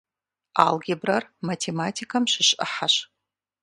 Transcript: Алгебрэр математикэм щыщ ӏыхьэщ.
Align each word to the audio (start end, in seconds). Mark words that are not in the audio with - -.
Алгебрэр 0.65 1.23
математикэм 1.47 2.23
щыщ 2.31 2.49
ӏыхьэщ. 2.57 2.95